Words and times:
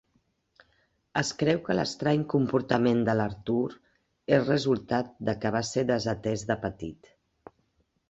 Es 1.21 1.29
creu 1.41 1.59
que 1.67 1.75
l'estrany 1.75 2.23
comportament 2.35 3.05
de 3.11 3.15
l'Arthur 3.21 3.61
és 4.41 4.51
resultat 4.55 5.15
de 5.31 5.39
que 5.45 5.57
va 5.61 5.65
ser 5.73 5.89
desatès 5.95 6.51
de 6.53 6.63
petit. 6.69 7.17